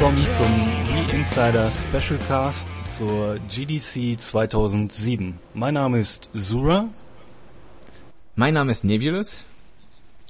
Willkommen 0.00 0.28
zum 0.28 0.46
Wii 0.46 1.14
Insider 1.14 1.70
Special 1.70 2.18
Cast 2.26 2.66
zur 2.88 3.38
GDC 3.50 4.18
2007. 4.18 5.38
Mein 5.52 5.74
Name 5.74 5.98
ist 5.98 6.30
Zura. 6.34 6.88
Mein 8.34 8.54
Name 8.54 8.72
ist 8.72 8.82
Nebulous. 8.82 9.44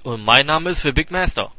Und 0.03 0.25
mein 0.25 0.47
Name 0.47 0.71
ist 0.71 0.83
The 0.83 0.91
Big 0.91 1.13
Master. 1.13 1.53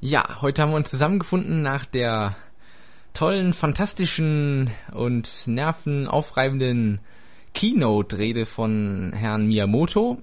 Ja, 0.00 0.42
heute 0.42 0.62
haben 0.62 0.72
wir 0.72 0.78
uns 0.78 0.90
zusammengefunden 0.90 1.62
nach 1.62 1.86
der 1.86 2.34
tollen, 3.14 3.52
fantastischen 3.52 4.72
und 4.92 5.46
nervenaufreibenden 5.46 7.02
Keynote-Rede 7.54 8.46
von 8.46 9.12
Herrn 9.14 9.46
Miyamoto. 9.46 10.20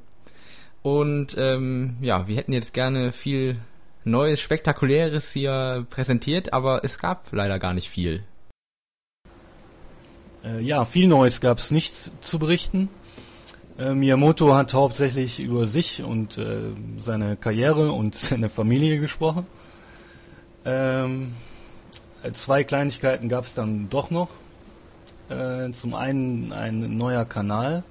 Und 0.82 1.38
ähm, 1.38 1.96
ja, 2.02 2.28
wir 2.28 2.36
hätten 2.36 2.52
jetzt 2.52 2.74
gerne 2.74 3.14
viel 3.14 3.58
Neues, 4.06 4.42
Spektakuläres 4.42 5.32
hier 5.32 5.86
präsentiert, 5.90 6.52
aber 6.52 6.84
es 6.84 6.98
gab 6.98 7.32
leider 7.32 7.58
gar 7.60 7.74
nicht 7.74 7.90
viel. 7.90 8.24
Äh, 10.44 10.60
ja, 10.62 10.84
viel 10.84 11.08
Neues 11.08 11.40
gab 11.40 11.60
es 11.60 11.72
nicht 11.72 12.12
zu 12.24 12.38
berichten. 12.38 12.90
Äh, 13.78 13.94
Miyamoto 13.94 14.54
hat 14.54 14.74
hauptsächlich 14.74 15.40
über 15.40 15.66
sich 15.66 16.04
und 16.04 16.38
äh, 16.38 16.72
seine 16.98 17.38
Karriere 17.38 17.92
und 17.92 18.16
seine 18.16 18.50
Familie 18.50 19.00
gesprochen. 19.00 19.48
Ähm, 20.66 21.34
zwei 22.34 22.64
Kleinigkeiten 22.64 23.30
gab 23.30 23.46
es 23.46 23.54
dann 23.54 23.90
doch 23.90 24.10
noch. 24.10 24.30
Zum 25.72 25.96
einen 25.96 26.52
ein 26.52 26.98
neuer 26.98 27.26
Kanal, 27.26 27.84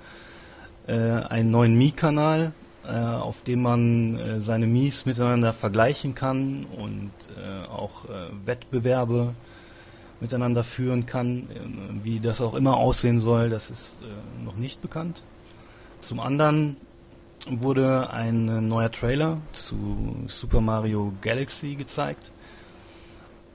einen 0.86 1.50
neuen 1.50 1.74
Mi-Kanal, 1.76 2.52
auf 2.90 3.42
dem 3.42 3.62
man 3.62 4.18
äh, 4.18 4.40
seine 4.40 4.66
Mies 4.66 5.06
miteinander 5.06 5.52
vergleichen 5.52 6.14
kann 6.14 6.66
und 6.76 7.12
äh, 7.36 7.66
auch 7.66 8.06
äh, 8.06 8.28
Wettbewerbe 8.44 9.34
miteinander 10.20 10.64
führen 10.64 11.06
kann. 11.06 11.48
Äh, 11.50 12.04
wie 12.04 12.20
das 12.20 12.40
auch 12.40 12.54
immer 12.54 12.76
aussehen 12.76 13.18
soll, 13.18 13.50
das 13.50 13.70
ist 13.70 13.98
äh, 14.02 14.44
noch 14.44 14.56
nicht 14.56 14.82
bekannt. 14.82 15.22
Zum 16.00 16.18
anderen 16.18 16.76
wurde 17.48 18.10
ein 18.10 18.68
neuer 18.68 18.90
Trailer 18.90 19.38
zu 19.52 20.16
Super 20.26 20.60
Mario 20.60 21.12
Galaxy 21.20 21.74
gezeigt. 21.74 22.32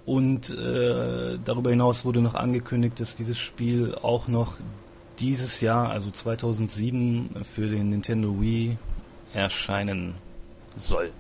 Und 0.05 0.49
äh, 0.51 1.37
darüber 1.43 1.69
hinaus 1.69 2.05
wurde 2.05 2.21
noch 2.21 2.35
angekündigt, 2.35 2.99
dass 3.01 3.17
dieses 3.17 3.37
Spiel 3.37 3.93
auch 3.95 4.29
noch 4.29 4.53
dieses 5.19 5.59
Jahr, 5.59 5.89
also 5.89 6.11
2007, 6.11 7.43
für 7.53 7.67
den 7.67 7.89
Nintendo 7.89 8.39
Wii 8.39 8.77
erscheinen 9.37 10.15
soll. 10.75 11.11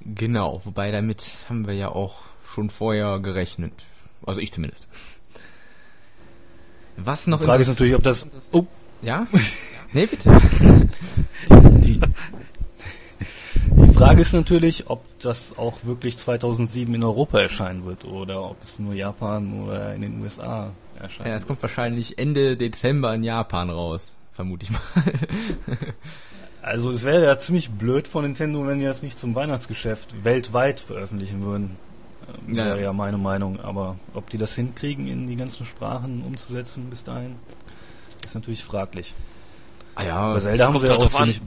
Genau, 0.00 0.60
wobei 0.64 0.90
damit 0.90 1.46
haben 1.48 1.66
wir 1.66 1.74
ja 1.74 1.88
auch 1.88 2.16
schon 2.54 2.68
vorher 2.68 3.18
gerechnet. 3.20 3.72
Also 4.26 4.40
ich 4.40 4.52
zumindest. 4.52 4.86
Was 6.96 7.26
noch 7.26 7.40
Die 7.40 7.46
Frage 7.46 7.62
ist 7.62 7.68
natürlich, 7.68 7.94
ob 7.94 8.02
das. 8.02 8.28
Oh, 8.52 8.66
Ja? 9.02 9.26
Nee, 9.92 10.06
bitte. 10.06 10.28
die, 11.84 12.00
die 13.70 13.94
Frage 13.94 14.22
ist 14.22 14.32
natürlich, 14.32 14.90
ob 14.90 15.04
das 15.20 15.56
auch 15.56 15.78
wirklich 15.84 16.18
2007 16.18 16.92
in 16.92 17.04
Europa 17.04 17.38
erscheinen 17.38 17.84
wird 17.84 18.04
oder 18.04 18.42
ob 18.50 18.60
es 18.60 18.80
nur 18.80 18.94
Japan 18.94 19.62
oder 19.62 19.94
in 19.94 20.02
den 20.02 20.20
USA 20.20 20.72
erscheint. 20.98 21.28
Ja, 21.28 21.36
es 21.36 21.46
kommt 21.46 21.62
wahrscheinlich 21.62 22.18
Ende 22.18 22.56
Dezember 22.56 23.14
in 23.14 23.22
Japan 23.22 23.70
raus, 23.70 24.16
vermute 24.32 24.64
ich 24.66 24.72
mal. 24.72 24.80
Also 26.64 26.90
es 26.90 27.04
wäre 27.04 27.22
ja 27.24 27.38
ziemlich 27.38 27.70
blöd 27.70 28.08
von 28.08 28.22
Nintendo, 28.24 28.66
wenn 28.66 28.78
die 28.78 28.86
das 28.86 29.02
nicht 29.02 29.18
zum 29.18 29.34
Weihnachtsgeschäft 29.34 30.24
weltweit 30.24 30.80
veröffentlichen 30.80 31.42
würden. 31.44 31.76
Ähm, 32.48 32.54
Ja, 32.56 32.64
wäre 32.64 32.76
ja. 32.78 32.82
ja 32.84 32.92
meine 32.94 33.18
Meinung. 33.18 33.60
Aber 33.60 33.96
ob 34.14 34.30
die 34.30 34.38
das 34.38 34.54
hinkriegen, 34.54 35.06
in 35.06 35.26
die 35.26 35.36
ganzen 35.36 35.66
Sprachen 35.66 36.22
umzusetzen 36.22 36.88
bis 36.88 37.04
dahin, 37.04 37.36
ist 38.24 38.34
natürlich 38.34 38.64
fraglich. 38.64 39.12
Ah 39.94 40.04
ja, 40.04 40.32
Bei 40.32 40.40
Zelda 40.40 40.64
haben 40.64 40.72
kommt 40.72 40.80
sie 40.80 40.86
ja 40.86 40.92
halt 40.94 41.02
auch 41.02 41.10
drauf 41.10 41.20
an. 41.20 41.32
ziemlich... 41.34 41.42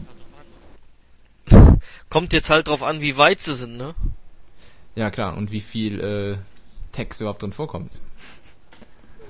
Kommt 2.09 2.31
jetzt 2.33 2.49
halt 2.51 2.67
drauf 2.67 2.83
an, 2.83 3.01
wie 3.01 3.17
weit 3.17 3.39
sie 3.39 3.55
sind, 3.55 3.77
ne? 3.77 3.95
ja 4.95 5.09
klar, 5.11 5.35
und 5.37 5.51
wie 5.51 5.61
viel 5.61 5.99
äh, 5.99 6.37
Text 6.91 7.21
überhaupt 7.21 7.41
drin 7.43 7.51
vorkommt. 7.53 7.91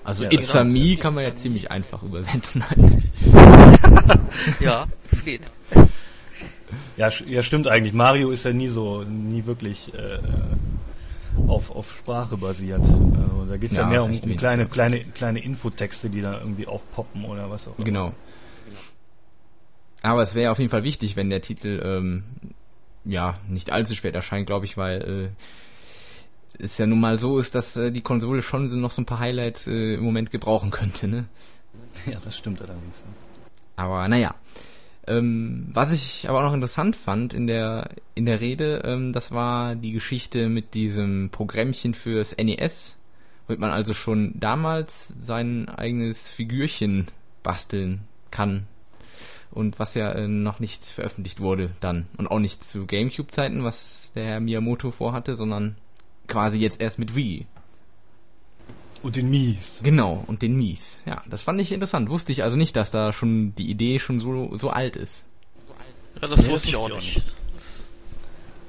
Also 0.03 0.23
Ja, 0.23 0.31
It's 0.31 0.51
genau. 0.53 0.61
a 0.61 0.63
Me 0.63 0.95
kann 0.97 1.13
man 1.13 1.23
ja 1.25 1.33
ziemlich 1.35 1.71
einfach 1.71 2.03
übersetzen 2.03 2.63
eigentlich. 2.69 3.11
Ja, 4.59 4.85
es 5.05 5.23
geht. 5.23 5.41
Ja, 6.95 7.09
ja, 7.09 7.43
stimmt 7.43 7.67
eigentlich. 7.67 7.93
Mario 7.93 8.31
ist 8.31 8.43
ja 8.45 8.53
nie 8.53 8.67
so, 8.67 9.03
nie 9.03 9.45
wirklich 9.45 9.93
äh, 9.93 10.19
auf, 11.47 11.71
auf 11.71 11.91
Sprache 11.91 12.37
basiert. 12.37 12.81
Also 12.81 13.45
da 13.47 13.57
geht 13.57 13.71
es 13.71 13.77
ja, 13.77 13.83
Ja, 13.83 13.89
mehr 13.89 14.03
um, 14.03 14.11
um 14.11 14.37
kleine, 14.37 14.63
ja. 14.63 14.67
kleine, 14.67 14.99
kleine 15.03 15.43
Infotexte, 15.43 16.09
die 16.09 16.21
da 16.21 16.39
irgendwie 16.39 16.67
aufpoppen 16.67 17.25
oder 17.25 17.49
was 17.49 17.67
auch 17.67 17.77
immer. 17.77 17.85
Genau. 17.85 18.13
Aber 20.01 20.21
es 20.21 20.35
wäre 20.35 20.51
auf 20.51 20.59
jeden 20.59 20.71
Fall 20.71 20.83
wichtig, 20.83 21.15
wenn 21.15 21.29
der 21.29 21.41
Titel 21.41 21.81
ähm, 21.83 22.23
ja 23.03 23.35
nicht 23.47 23.71
allzu 23.71 23.95
spät 23.95 24.15
erscheint, 24.15 24.47
glaube 24.47 24.65
ich, 24.65 24.77
weil 24.77 25.33
äh, 26.59 26.63
es 26.63 26.77
ja 26.77 26.85
nun 26.85 26.99
mal 26.99 27.19
so 27.19 27.37
ist, 27.39 27.55
dass 27.55 27.75
äh, 27.77 27.91
die 27.91 28.01
Konsole 28.01 28.41
schon 28.41 28.69
so 28.69 28.77
noch 28.77 28.91
so 28.91 29.01
ein 29.01 29.05
paar 29.05 29.19
Highlights 29.19 29.67
äh, 29.67 29.95
im 29.95 30.03
Moment 30.03 30.31
gebrauchen 30.31 30.71
könnte, 30.71 31.07
ne? 31.07 31.25
Ja, 32.05 32.19
das 32.23 32.37
stimmt 32.37 32.61
allerdings. 32.61 33.03
Aber 33.77 34.05
naja. 34.09 34.35
Ähm, 35.07 35.69
was 35.71 35.93
ich 35.93 36.27
aber 36.27 36.39
auch 36.39 36.43
noch 36.43 36.53
interessant 36.53 36.97
fand 36.97 37.33
in 37.33 37.47
der 37.47 37.91
in 38.13 38.25
der 38.25 38.41
Rede, 38.41 38.81
ähm, 38.83 39.13
das 39.13 39.31
war 39.31 39.75
die 39.75 39.93
Geschichte 39.93 40.49
mit 40.49 40.73
diesem 40.73 41.29
Programmchen 41.31 41.93
fürs 41.93 42.35
NES, 42.35 42.97
womit 43.47 43.61
man 43.61 43.71
also 43.71 43.93
schon 43.93 44.33
damals 44.37 45.13
sein 45.17 45.69
eigenes 45.69 46.27
Figürchen 46.27 47.07
basteln 47.41 48.01
kann. 48.31 48.67
Und 49.49 49.79
was 49.79 49.95
ja 49.95 50.11
äh, 50.11 50.27
noch 50.27 50.59
nicht 50.59 50.83
veröffentlicht 50.83 51.39
wurde 51.39 51.71
dann. 51.79 52.07
Und 52.17 52.27
auch 52.27 52.39
nicht 52.39 52.65
zu 52.65 52.85
Gamecube-Zeiten, 52.85 53.63
was 53.63 54.11
der 54.13 54.25
Herr 54.25 54.39
Miyamoto 54.41 54.91
vorhatte, 54.91 55.37
sondern 55.37 55.77
quasi 56.27 56.57
jetzt 56.57 56.81
erst 56.81 56.99
mit 56.99 57.15
Wii. 57.15 57.47
Und 59.07 59.15
den 59.15 59.29
Mies. 59.29 59.79
Genau, 59.83 60.21
und 60.27 60.41
den 60.41 60.57
Mies. 60.57 60.99
Ja, 61.05 61.23
das 61.29 61.43
fand 61.43 61.61
ich 61.61 61.71
interessant. 61.71 62.09
Wusste 62.09 62.33
ich 62.33 62.43
also 62.43 62.57
nicht, 62.57 62.75
dass 62.75 62.91
da 62.91 63.13
schon 63.13 63.55
die 63.55 63.69
Idee 63.69 63.99
schon 63.99 64.19
so, 64.19 64.57
so 64.57 64.69
alt 64.69 64.97
ist. 64.97 65.23
Ja, 66.21 66.27
das 66.27 66.45
Nee, 66.45 66.51
wusste 66.51 66.67
ich 66.67 66.75
auch 66.75 66.89
nicht. 66.89 67.23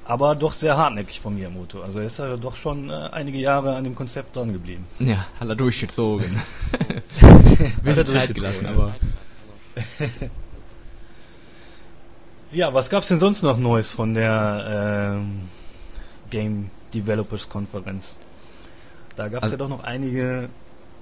Aber 0.05 0.35
doch 0.35 0.53
sehr 0.53 0.77
hartnäckig 0.77 1.19
von 1.19 1.35
Miyamoto. 1.35 1.81
Also 1.81 1.99
er 1.99 2.05
ist 2.05 2.19
ja 2.19 2.37
doch 2.37 2.55
schon 2.55 2.89
äh, 2.89 2.93
einige 3.11 3.37
Jahre 3.37 3.75
an 3.75 3.83
dem 3.83 3.95
Konzept 3.95 4.33
dran 4.37 4.53
geblieben. 4.53 4.87
Ja, 4.99 5.25
hat 5.41 5.49
er 5.49 5.57
durchgezogen. 5.57 6.41
Bisschen 7.83 8.05
Zeit 8.05 8.33
gelassen, 8.33 8.65
aber. 8.65 8.95
Ja, 12.51 12.73
was 12.73 12.89
gab's 12.89 13.09
denn 13.09 13.19
sonst 13.19 13.43
noch 13.43 13.57
Neues 13.57 13.91
von 13.91 14.13
der 14.13 15.17
ähm, 15.19 15.49
Game 16.29 16.71
Developers 16.93 17.49
Konferenz? 17.49 18.17
Da 19.15 19.27
gab's 19.29 19.43
Also- 19.43 19.55
ja 19.55 19.57
doch 19.57 19.69
noch 19.69 19.83
einige 19.83 20.49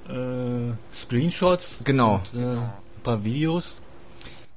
äh, 0.10 0.74
Screenshots 0.94 1.82
Genau. 1.84 2.16
und 2.34 2.34
äh, 2.42 2.46
ein 2.58 2.70
paar 3.04 3.24
Videos. 3.24 3.80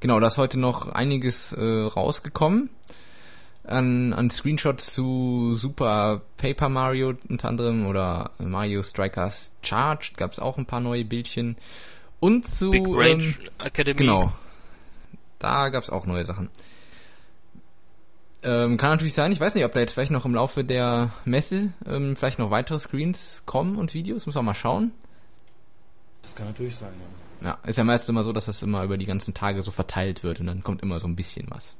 Genau, 0.00 0.18
da 0.20 0.28
ist 0.28 0.38
heute 0.38 0.58
noch 0.58 0.88
einiges 0.88 1.52
äh, 1.52 1.60
rausgekommen. 1.62 2.70
An, 3.64 4.14
an 4.14 4.30
Screenshots 4.30 4.94
zu 4.94 5.54
Super 5.56 6.22
Paper 6.38 6.68
Mario 6.70 7.12
unter 7.28 7.48
anderem 7.48 7.86
oder 7.86 8.30
Mario 8.38 8.82
Strikers 8.82 9.52
Charged 9.62 10.16
gab 10.16 10.32
es 10.32 10.38
auch 10.38 10.56
ein 10.56 10.64
paar 10.66 10.80
neue 10.80 11.04
Bildchen. 11.04 11.56
Und 12.20 12.48
zu. 12.48 12.70
Big 12.70 12.86
Range 12.88 13.22
ähm, 13.24 13.34
Academy. 13.58 13.96
Genau. 13.98 14.32
Da 15.38 15.68
gab 15.68 15.82
es 15.84 15.90
auch 15.90 16.06
neue 16.06 16.24
Sachen. 16.24 16.48
Ähm, 18.42 18.78
kann 18.78 18.90
natürlich 18.90 19.14
sein, 19.14 19.32
ich 19.32 19.40
weiß 19.40 19.54
nicht, 19.54 19.64
ob 19.64 19.72
da 19.72 19.80
jetzt 19.80 19.92
vielleicht 19.92 20.12
noch 20.12 20.24
im 20.24 20.34
Laufe 20.34 20.64
der 20.64 21.12
Messe 21.24 21.72
ähm, 21.86 22.16
vielleicht 22.16 22.38
noch 22.38 22.50
weitere 22.50 22.78
Screens 22.78 23.42
kommen 23.44 23.76
und 23.76 23.92
Videos, 23.92 24.24
muss 24.26 24.36
auch 24.36 24.42
mal 24.42 24.54
schauen. 24.54 24.92
Das 26.22 26.34
kann 26.34 26.46
natürlich 26.46 26.76
sein, 26.76 26.92
ja. 26.98 27.20
Ja, 27.42 27.58
ist 27.66 27.76
ja 27.78 27.84
meist 27.84 28.08
immer 28.08 28.22
so, 28.22 28.32
dass 28.32 28.46
das 28.46 28.62
immer 28.62 28.84
über 28.84 28.98
die 28.98 29.06
ganzen 29.06 29.34
Tage 29.34 29.62
so 29.62 29.70
verteilt 29.70 30.22
wird 30.22 30.40
und 30.40 30.46
dann 30.46 30.62
kommt 30.62 30.82
immer 30.82 31.00
so 31.00 31.08
ein 31.08 31.16
bisschen 31.16 31.46
was. 31.50 31.76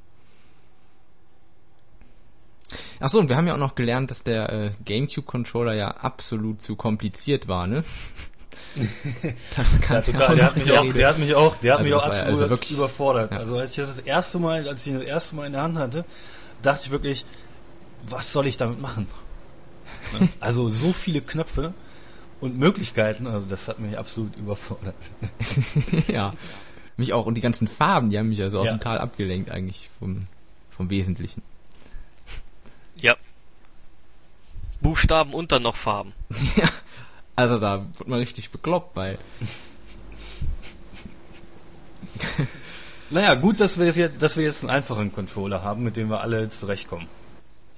Ach 3.01 3.09
so, 3.09 3.19
und 3.19 3.29
wir 3.29 3.37
haben 3.37 3.47
ja 3.47 3.55
auch 3.55 3.59
noch 3.59 3.75
gelernt, 3.75 4.11
dass 4.11 4.23
der 4.23 4.53
äh, 4.53 4.71
GameCube-Controller 4.85 5.75
ja 5.75 5.89
absolut 5.89 6.63
zu 6.63 6.77
kompliziert 6.77 7.49
war, 7.49 7.67
ne? 7.67 7.85
Das 9.57 9.81
kann 9.81 9.97
Ja, 9.97 10.03
total. 10.03 10.37
Der 10.37 10.47
hat 10.47 10.57
mich 10.57 10.73
auch, 10.73 10.93
der 10.93 11.09
hat 11.09 11.19
mich 11.19 11.35
auch, 11.35 11.57
der 11.57 11.73
hat 11.73 11.79
Also 11.81 11.91
mich 11.91 12.01
auch 12.01 12.07
absolut 12.07 12.51
also 12.51 12.75
überfordert. 12.75 13.33
Ja. 13.33 13.39
Also 13.39 13.59
als 13.59 13.71
ich 13.71 13.77
das 13.77 13.89
das 13.89 13.99
erste 13.99 14.39
Mal, 14.39 14.69
als 14.69 14.87
ich 14.87 14.93
ihn 14.93 14.99
das 14.99 15.09
erste 15.09 15.35
Mal 15.37 15.47
in 15.47 15.53
der 15.53 15.63
Hand 15.63 15.79
hatte, 15.79 16.05
dachte 16.63 16.85
ich 16.87 16.91
wirklich, 16.91 17.25
was 18.05 18.33
soll 18.33 18.47
ich 18.47 18.57
damit 18.57 18.81
machen? 18.81 19.07
Ne? 20.19 20.29
Also 20.41 20.69
so 20.69 20.93
viele 20.93 21.21
Knöpfe 21.21 21.75
und 22.41 22.57
Möglichkeiten, 22.59 23.27
also 23.27 23.47
das 23.47 23.69
hat 23.69 23.79
mich 23.81 23.99
absolut 23.99 24.35
überfordert. 24.37 24.95
ja. 26.09 26.33
Mich 26.97 27.13
auch. 27.13 27.27
Und 27.27 27.35
die 27.35 27.41
ganzen 27.41 27.67
Farben, 27.69 28.11
die 28.11 28.19
haben 28.19 28.29
mich 28.29 28.43
also 28.43 28.61
auch 28.61 28.65
Ja. 28.65 28.73
total 28.73 28.99
abgelenkt 28.99 29.51
eigentlich 29.51 29.91
vom, 29.99 30.21
vom 30.71 30.91
Wesentlichen. 30.91 31.43
Ja. 32.97 33.17
Buchstaben 34.81 35.33
und 35.35 35.53
dann 35.53 35.63
noch 35.63 35.77
Farben. 35.77 36.13
ja, 36.57 36.69
also 37.37 37.59
da 37.59 37.85
wird 37.99 38.09
man 38.09 38.19
richtig 38.19 38.51
bekloppt 38.51 38.95
bei. 38.95 39.19
Naja, 43.11 43.35
gut, 43.35 43.61
dass 43.61 43.79
wir, 43.79 43.87
jetzt, 43.87 44.23
dass 44.23 44.37
wir 44.37 44.45
jetzt 44.45 44.63
einen 44.63 44.71
einfachen 44.71 45.13
Controller 45.13 45.63
haben, 45.63 45.83
mit 45.83 45.97
dem 45.97 46.09
wir 46.09 46.21
alle 46.21 46.49
zurechtkommen. 46.49 47.09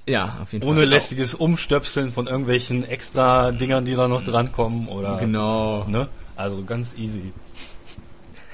Ja, 0.06 0.38
auf 0.42 0.52
jeden 0.52 0.66
Ohne 0.66 0.80
Fall. 0.80 0.88
lästiges 0.88 1.34
Umstöpseln 1.34 2.12
von 2.12 2.26
irgendwelchen 2.26 2.84
extra 2.84 3.52
Dingern, 3.52 3.84
die 3.84 3.94
da 3.94 4.08
noch 4.08 4.22
drankommen 4.22 4.88
oder. 4.88 5.16
Genau. 5.18 5.84
Ne? 5.84 6.08
Also 6.36 6.64
ganz 6.64 6.96
easy. 6.96 7.32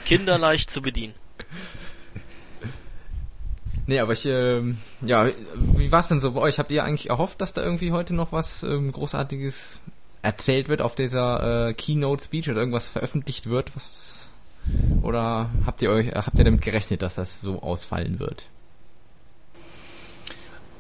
Kinderleicht 0.05 0.71
zu 0.71 0.83
bedienen. 0.83 1.15
Nee, 3.87 4.01
aber 4.01 4.13
ich, 4.13 4.27
ähm, 4.27 4.77
ja, 5.01 5.29
wie 5.55 5.91
war's 5.91 6.09
denn 6.09 6.21
so 6.21 6.33
bei 6.33 6.43
euch? 6.43 6.59
Habt 6.59 6.71
ihr 6.71 6.85
eigentlich 6.85 7.09
erhofft, 7.09 7.41
dass 7.41 7.55
da 7.55 7.63
irgendwie 7.63 7.93
heute 7.93 8.15
noch 8.15 8.33
was 8.33 8.63
ähm, 8.63 8.93
Großartiges 8.93 9.81
erzählt 10.21 10.69
wird 10.69 10.83
auf 10.83 10.95
dieser 10.95 11.69
äh, 11.69 11.73
Keynote-Speech 11.73 12.51
oder 12.51 12.59
irgendwas 12.59 12.87
veröffentlicht 12.87 13.49
wird, 13.49 13.75
was 13.75 14.18
oder 15.03 15.51
habt 15.65 15.83
ihr 15.83 15.91
euch, 15.91 16.09
äh, 16.09 16.15
habt 16.15 16.39
ihr 16.39 16.45
damit 16.45 16.63
gerechnet, 16.63 17.03
dass 17.03 17.15
das 17.15 17.41
so 17.41 17.63
ausfallen 17.63 18.19
wird? 18.19 18.49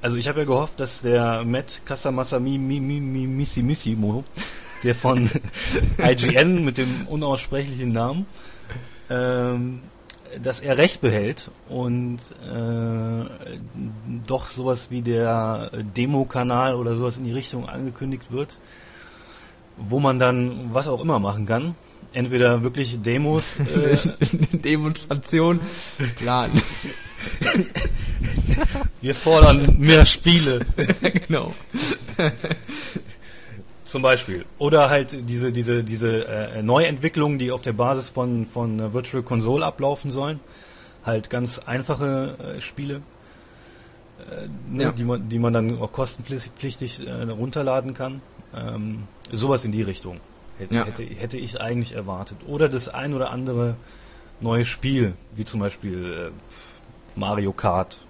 Also 0.00 0.16
ich 0.16 0.28
habe 0.28 0.40
ja 0.40 0.44
gehofft, 0.44 0.78
dass 0.78 1.02
der 1.02 1.44
Matt 1.44 1.82
Casamasami 1.84 2.56
mi, 2.56 2.78
mi, 2.78 3.00
mi, 3.00 3.26
Missi 3.26 3.62
Missimo, 3.62 4.22
der 4.84 4.94
von 4.94 5.28
IGN 5.98 6.64
mit 6.64 6.78
dem 6.78 7.08
unaussprechlichen 7.08 7.90
Namen, 7.90 8.26
ähm, 9.10 9.80
dass 10.40 10.60
er 10.60 10.78
recht 10.78 11.00
behält 11.00 11.50
und 11.68 12.18
äh, 12.42 13.24
doch 14.26 14.48
sowas 14.48 14.90
wie 14.90 15.00
der 15.00 15.70
Demo-Kanal 15.96 16.74
oder 16.74 16.94
sowas 16.94 17.16
in 17.16 17.24
die 17.24 17.32
Richtung 17.32 17.68
angekündigt 17.68 18.30
wird, 18.30 18.58
wo 19.76 19.98
man 19.98 20.18
dann 20.18 20.72
was 20.72 20.86
auch 20.86 21.00
immer 21.00 21.18
machen 21.18 21.46
kann. 21.46 21.74
Entweder 22.12 22.62
wirklich 22.62 23.00
Demos, 23.02 23.58
äh, 23.76 23.96
Demonstration, 24.52 25.60
Plan. 26.16 26.50
wir 29.00 29.14
fordern 29.14 29.76
mehr 29.78 30.06
Spiele. 30.06 30.64
genau. 31.26 31.54
Zum 33.84 34.02
Beispiel. 34.02 34.44
Oder 34.58 34.90
halt 34.90 35.28
diese, 35.28 35.52
diese, 35.52 35.84
diese 35.84 36.26
äh, 36.26 36.62
Neuentwicklungen, 36.62 37.38
die 37.38 37.50
auf 37.50 37.62
der 37.62 37.72
Basis 37.72 38.08
von, 38.08 38.46
von 38.46 38.92
Virtual 38.92 39.22
Console 39.22 39.64
ablaufen 39.64 40.10
sollen. 40.10 40.40
Halt 41.04 41.30
ganz 41.30 41.58
einfache 41.60 42.54
äh, 42.56 42.60
Spiele, 42.60 43.02
äh, 44.30 44.48
ne, 44.70 44.82
Ja. 44.84 44.92
die, 44.92 45.04
man, 45.04 45.28
die 45.28 45.38
man 45.38 45.52
dann 45.52 45.78
auch 45.80 45.92
kostenpflichtig 45.92 47.06
äh, 47.06 47.10
runterladen 47.24 47.94
kann. 47.94 48.20
Ähm, 48.54 49.04
sowas 49.30 49.64
in 49.64 49.72
die 49.72 49.82
Richtung 49.82 50.20
hätte, 50.58 50.74
Ja. 50.74 50.84
hätte, 50.84 51.02
hätte 51.04 51.38
ich 51.38 51.60
eigentlich 51.60 51.92
erwartet. 51.92 52.38
Oder 52.46 52.68
das 52.68 52.88
ein 52.88 53.14
oder 53.14 53.30
andere 53.30 53.76
neue 54.40 54.64
Spiel, 54.64 55.14
wie 55.34 55.44
zum 55.44 55.60
Beispiel 55.60 56.30
äh, 56.32 57.18
Mario 57.18 57.52
Kart. 57.52 58.00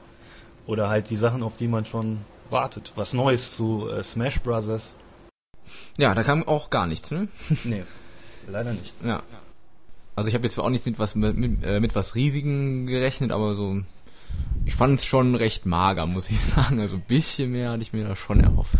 Oder 0.66 0.88
halt 0.88 1.08
die 1.10 1.16
Sachen, 1.16 1.42
auf 1.42 1.56
die 1.56 1.68
man 1.68 1.84
schon 1.86 2.18
wartet. 2.50 2.92
Was 2.96 3.12
Neues 3.14 3.54
zu 3.54 3.88
äh, 3.88 4.02
Smash 4.02 4.40
Brothers. 4.40 4.94
Ja, 5.96 6.14
da 6.14 6.22
kam 6.24 6.46
auch 6.46 6.70
gar 6.70 6.86
nichts, 6.86 7.10
ne? 7.10 7.28
Nee, 7.64 7.84
leider 8.48 8.72
nicht. 8.72 8.96
Ja. 9.02 9.22
Also 10.16 10.28
ich 10.28 10.34
habe 10.34 10.44
jetzt 10.44 10.54
zwar 10.54 10.64
auch 10.64 10.70
nicht 10.70 10.84
mit 10.86 10.98
was 10.98 11.14
mit, 11.14 11.36
mit, 11.36 11.62
äh, 11.62 11.78
mit 11.80 11.94
was 11.94 12.14
Riesigen 12.14 12.86
gerechnet, 12.86 13.30
aber 13.32 13.54
so 13.54 13.80
ich 14.64 14.74
fand 14.74 14.98
es 14.98 15.04
schon 15.06 15.34
recht 15.34 15.64
mager, 15.66 16.06
muss 16.06 16.28
ich 16.30 16.40
sagen. 16.54 16.80
Also 16.80 16.96
ein 16.96 17.02
bisschen 17.06 17.52
mehr 17.52 17.70
hatte 17.70 17.82
ich 17.82 17.92
mir 17.92 18.06
da 18.06 18.16
schon 18.16 18.40
erhofft. 18.40 18.76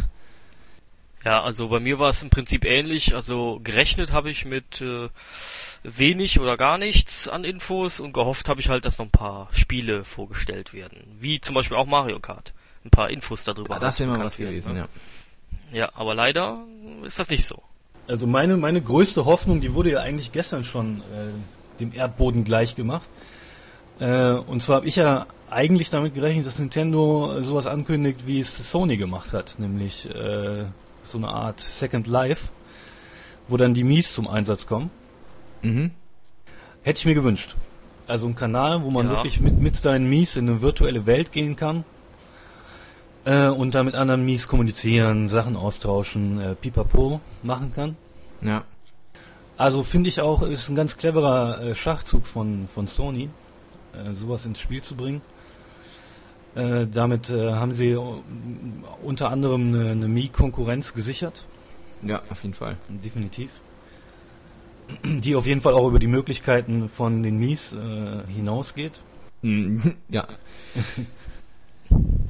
Ja, 1.28 1.42
also 1.42 1.68
bei 1.68 1.78
mir 1.78 1.98
war 1.98 2.08
es 2.08 2.22
im 2.22 2.30
Prinzip 2.30 2.64
ähnlich. 2.64 3.14
Also 3.14 3.60
gerechnet 3.62 4.12
habe 4.12 4.30
ich 4.30 4.46
mit 4.46 4.80
äh, 4.80 5.10
wenig 5.82 6.40
oder 6.40 6.56
gar 6.56 6.78
nichts 6.78 7.28
an 7.28 7.44
Infos 7.44 8.00
und 8.00 8.14
gehofft 8.14 8.48
habe 8.48 8.62
ich 8.62 8.70
halt, 8.70 8.86
dass 8.86 8.96
noch 8.96 9.04
ein 9.04 9.10
paar 9.10 9.48
Spiele 9.52 10.04
vorgestellt 10.04 10.72
werden. 10.72 11.02
Wie 11.20 11.38
zum 11.38 11.54
Beispiel 11.54 11.76
auch 11.76 11.84
Mario 11.84 12.18
Kart. 12.18 12.54
Ein 12.82 12.88
paar 12.88 13.10
Infos 13.10 13.44
darüber. 13.44 13.74
Ja, 13.74 13.78
das 13.78 14.00
halt 14.00 14.08
wäre 14.08 14.18
mal 14.18 14.24
was 14.24 14.38
werden, 14.38 14.52
gewesen, 14.52 14.72
ne? 14.72 14.88
ja. 15.70 15.78
Ja, 15.80 15.90
aber 15.92 16.14
leider 16.14 16.64
ist 17.04 17.18
das 17.18 17.28
nicht 17.28 17.44
so. 17.44 17.62
Also 18.06 18.26
meine, 18.26 18.56
meine 18.56 18.80
größte 18.80 19.26
Hoffnung, 19.26 19.60
die 19.60 19.74
wurde 19.74 19.90
ja 19.90 20.00
eigentlich 20.00 20.32
gestern 20.32 20.64
schon 20.64 21.02
äh, 21.12 21.78
dem 21.78 21.92
Erdboden 21.92 22.44
gleich 22.44 22.74
gemacht. 22.74 23.10
Äh, 24.00 24.30
und 24.30 24.62
zwar 24.62 24.76
habe 24.76 24.86
ich 24.86 24.96
ja 24.96 25.26
eigentlich 25.50 25.90
damit 25.90 26.14
gerechnet, 26.14 26.46
dass 26.46 26.58
Nintendo 26.58 27.42
sowas 27.42 27.66
ankündigt, 27.66 28.26
wie 28.26 28.40
es 28.40 28.70
Sony 28.70 28.96
gemacht 28.96 29.34
hat, 29.34 29.56
nämlich 29.58 30.08
äh, 30.08 30.64
so 31.02 31.18
eine 31.18 31.28
Art 31.28 31.60
Second 31.60 32.06
Life, 32.06 32.48
wo 33.48 33.56
dann 33.56 33.74
die 33.74 33.84
Mies 33.84 34.12
zum 34.14 34.28
Einsatz 34.28 34.66
kommen. 34.66 34.90
Mhm. 35.62 35.90
Hätte 36.82 36.98
ich 36.98 37.06
mir 37.06 37.14
gewünscht. 37.14 37.56
Also 38.06 38.26
ein 38.26 38.34
Kanal, 38.34 38.82
wo 38.84 38.90
man 38.90 39.06
Ja. 39.06 39.12
wirklich 39.16 39.40
mit, 39.40 39.58
mit 39.60 39.76
seinen 39.76 40.08
Mies 40.08 40.36
in 40.36 40.48
eine 40.48 40.62
virtuelle 40.62 41.04
Welt 41.06 41.32
gehen 41.32 41.56
kann 41.56 41.84
äh, 43.24 43.48
und 43.48 43.74
da 43.74 43.82
mit 43.82 43.94
anderen 43.94 44.24
Mies 44.24 44.48
kommunizieren, 44.48 45.28
Sachen 45.28 45.56
austauschen, 45.56 46.40
äh, 46.40 46.54
pipapo 46.54 47.20
machen 47.42 47.72
kann. 47.74 47.96
Ja. 48.40 48.64
Also 49.56 49.82
finde 49.82 50.08
ich 50.08 50.20
auch, 50.20 50.42
ist 50.42 50.68
ein 50.68 50.76
ganz 50.76 50.96
cleverer 50.96 51.60
äh, 51.60 51.74
Schachzug 51.74 52.26
von, 52.26 52.68
von 52.72 52.86
Sony, 52.86 53.28
äh, 53.92 54.14
sowas 54.14 54.46
ins 54.46 54.60
Spiel 54.60 54.82
zu 54.82 54.94
bringen. 54.94 55.20
Äh, 56.54 56.86
damit 56.92 57.30
äh, 57.30 57.52
haben 57.52 57.74
sie 57.74 57.90
äh, 57.90 58.00
unter 59.02 59.30
anderem 59.30 59.74
eine, 59.74 59.90
eine 59.90 60.08
Mii-Konkurrenz 60.08 60.94
gesichert, 60.94 61.44
Ja, 62.02 62.22
auf 62.30 62.42
jeden 62.42 62.54
Fall. 62.54 62.76
definitiv. 62.88 63.50
Die 65.04 65.36
auf 65.36 65.46
jeden 65.46 65.60
Fall 65.60 65.74
auch 65.74 65.86
über 65.88 65.98
die 65.98 66.06
Möglichkeiten 66.06 66.88
von 66.88 67.22
den 67.22 67.38
Mies 67.38 67.74
äh, 67.74 68.32
hinausgeht. 68.32 69.00
Mhm. 69.42 69.94
Ja, 70.08 70.26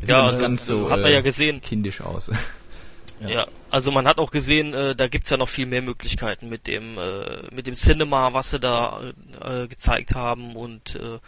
ja, 0.06 0.22
also, 0.24 0.40
ganz 0.40 0.66
so, 0.66 0.84
hat 0.90 1.00
man 1.00 1.10
äh, 1.10 1.14
ja 1.14 1.20
gesehen. 1.20 1.60
kindisch 1.60 2.00
aus. 2.00 2.30
Ja. 3.26 3.46
also 3.70 3.90
man 3.90 4.06
hat 4.06 4.18
auch 4.18 4.30
gesehen, 4.30 4.74
äh, 4.74 4.94
da 4.94 5.08
gibt's 5.08 5.30
ja 5.30 5.36
noch 5.36 5.48
viel 5.48 5.66
mehr 5.66 5.82
Möglichkeiten 5.82 6.48
mit 6.48 6.66
dem 6.68 6.96
äh, 6.98 7.42
mit 7.52 7.66
dem 7.66 7.74
Cinema, 7.74 8.32
was 8.32 8.50
sie 8.52 8.60
da 8.60 9.00
äh, 9.42 9.66
gezeigt 9.66 10.14
haben 10.14 10.54
und 10.54 10.94
äh, 10.94 11.18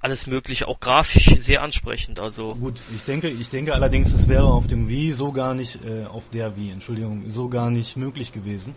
alles 0.00 0.26
mögliche, 0.28 0.68
auch 0.68 0.78
grafisch 0.78 1.26
sehr 1.38 1.62
ansprechend. 1.62 2.20
Also 2.20 2.48
Gut, 2.48 2.80
ich 2.94 3.04
denke, 3.04 3.28
ich 3.28 3.50
denke 3.50 3.74
allerdings, 3.74 4.12
es 4.14 4.28
wäre 4.28 4.44
auf 4.44 4.66
dem 4.68 4.88
Wii 4.88 5.12
so 5.12 5.32
gar 5.32 5.54
nicht, 5.54 5.80
äh, 5.84 6.04
auf 6.06 6.28
der 6.28 6.56
Wii, 6.56 6.70
Entschuldigung, 6.70 7.24
so 7.30 7.48
gar 7.48 7.70
nicht 7.70 7.96
möglich 7.96 8.32
gewesen. 8.32 8.74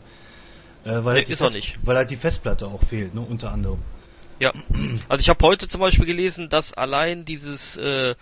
Äh, 0.83 0.89
weil, 0.89 1.01
Nee, 1.03 1.09
halt 1.19 1.27
die 1.27 1.33
ist 1.33 1.41
auch 1.41 1.45
Fest- 1.45 1.55
nicht. 1.55 1.79
weil 1.83 1.97
halt 1.97 2.09
die 2.09 2.15
Festplatte 2.17 2.67
auch 2.67 2.81
fehlt, 2.83 3.13
ne, 3.13 3.21
unter 3.21 3.51
anderem. 3.51 3.79
Ja, 4.37 4.51
also 5.07 5.21
ich 5.21 5.29
habe 5.29 5.45
heute 5.45 5.65
zum 5.67 5.79
Beispiel 5.79 6.05
gelesen, 6.05 6.49
dass 6.49 6.73
allein 6.73 7.23
dieses 7.23 7.77
äh, 7.77 8.15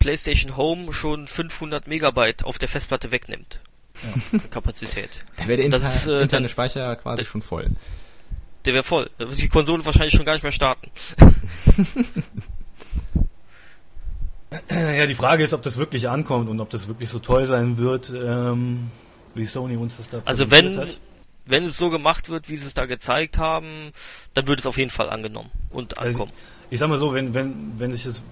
PlayStation 0.00 0.56
Home 0.56 0.92
schon 0.92 1.28
500 1.28 1.86
Megabyte 1.86 2.44
auf 2.44 2.58
der 2.58 2.66
Festplatte 2.68 3.12
wegnimmt. 3.12 3.60
Kapazität. 4.50 5.10
Da 5.36 5.46
wäre 5.48 5.60
der 5.62 5.68
Das 5.70 5.82
inter 5.82 5.94
ist, 5.94 6.06
äh, 6.06 6.22
interne 6.22 6.48
Speicher 6.48 6.96
quasi 6.96 7.24
schon 7.24 7.42
voll. 7.42 7.70
Der 8.64 8.72
wäre 8.74 8.82
voll. 8.84 9.10
Da 9.18 9.28
wird 9.28 9.40
die 9.40 9.48
Konsole 9.48 9.84
wahrscheinlich 9.84 10.14
schon 10.14 10.24
gar 10.24 10.32
nicht 10.34 10.42
mehr 10.42 10.52
starten. 10.52 10.90
Ja, 14.70 15.06
die 15.06 15.14
Frage 15.16 15.42
ist, 15.42 15.52
ob 15.52 15.62
das 15.62 15.78
wirklich 15.78 16.08
ankommt 16.08 16.48
und 16.48 16.60
ob 16.60 16.70
das 16.70 16.86
wirklich 16.86 17.08
so 17.08 17.18
toll 17.18 17.44
sein 17.46 17.76
wird, 17.76 18.12
ähm, 18.14 18.90
wie 19.34 19.46
Sony 19.46 19.76
uns 19.76 19.96
das 19.96 20.10
da 20.10 20.22
Also 20.24 20.50
wenn 20.50 20.78
hat. 20.78 20.96
wenn 21.44 21.64
es 21.64 21.76
so 21.76 21.90
gemacht 21.90 22.28
wird, 22.28 22.48
wie 22.48 22.56
sie 22.56 22.66
es 22.66 22.74
da 22.74 22.86
gezeigt 22.86 23.36
haben, 23.38 23.90
dann 24.32 24.46
wird 24.46 24.60
es 24.60 24.66
auf 24.66 24.78
jeden 24.78 24.90
Fall 24.90 25.10
angenommen 25.10 25.50
und 25.70 25.98
Also, 25.98 26.10
ankommen. 26.10 26.32
Ich 26.70 26.78
sag 26.78 26.88
mal 26.88 26.98
so, 26.98 27.12
wenn, 27.12 27.34
wenn, 27.34 27.72
wenn 27.78 27.92
sich 27.92 28.06
es 28.06 28.22